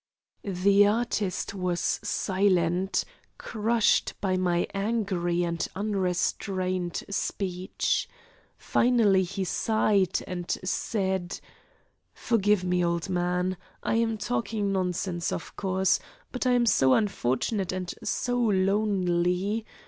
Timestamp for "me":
12.63-12.83